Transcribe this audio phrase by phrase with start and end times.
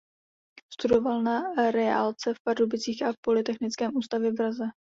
[0.73, 4.63] Studoval na reálce v Pardubicích a na polytechnickém ústavě v Praze.